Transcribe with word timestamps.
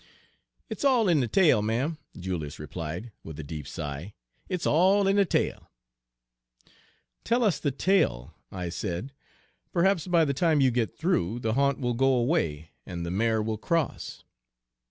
"It's 0.67 0.83
all 0.83 1.07
in 1.07 1.19
de 1.19 1.27
tale, 1.27 1.61
ma'm," 1.61 1.99
Julius 2.17 2.57
replied, 2.57 3.11
with 3.23 3.39
a 3.39 3.43
deep 3.43 3.67
sigh. 3.67 4.15
"It's 4.49 4.65
all 4.65 5.05
in 5.07 5.15
de 5.17 5.25
tale." 5.25 5.69
"Tell 7.23 7.43
us 7.43 7.59
the 7.59 7.69
tale," 7.69 8.33
I 8.51 8.69
said. 8.69 9.13
"Perhaps, 9.71 10.07
by 10.07 10.25
the 10.25 10.33
time 10.33 10.59
you 10.59 10.71
get 10.71 10.97
through, 10.97 11.41
the 11.41 11.53
haunt 11.53 11.77
will 11.79 11.93
go 11.93 12.15
away 12.15 12.71
and 12.83 13.05
the 13.05 13.11
mare 13.11 13.43
will 13.43 13.59
cross." 13.59 14.23